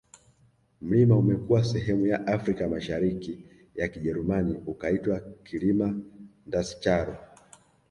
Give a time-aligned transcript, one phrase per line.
[0.81, 3.43] Mlima umekuwa sehemu ya Afrika ya Mashariki
[3.75, 5.99] ya Kijerumani ukaitwa Kilima
[6.47, 7.17] Ndscharo